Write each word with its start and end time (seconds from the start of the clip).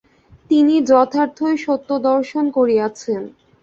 তিনি 0.49 0.75
যথার্থই 0.89 1.55
সত্য 1.57 1.89
দর্শন 2.07 2.45
করিয়াছেন। 2.57 3.21